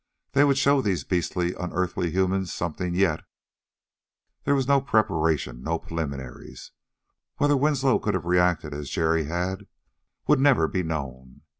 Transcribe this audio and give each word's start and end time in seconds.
They 0.31 0.43
would 0.43 0.57
show 0.57 0.81
these 0.81 1.03
beastly, 1.03 1.53
unearthly 1.53 2.09
humans 2.09 2.51
something 2.51 2.95
yet. 2.95 3.23
There 4.45 4.55
was 4.55 4.67
no 4.67 4.81
preparation 4.81 5.61
no 5.61 5.77
preliminaries. 5.77 6.71
Whether 7.37 7.55
Winslow 7.55 7.99
could 7.99 8.15
have 8.15 8.25
reacted 8.25 8.73
as 8.73 8.89
Jerry 8.89 9.25
had 9.25 9.67
would 10.25 10.39
never 10.39 10.67
be 10.67 10.81
known. 10.81 11.41